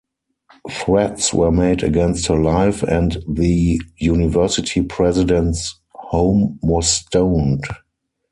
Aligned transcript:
Threats 0.67 1.31
were 1.31 1.51
made 1.51 1.83
against 1.83 2.25
her 2.25 2.35
life 2.35 2.81
and 2.81 3.23
the 3.29 3.79
University 3.97 4.81
president's 4.81 5.75
home 5.93 6.57
was 6.63 6.87
stoned. 6.89 7.63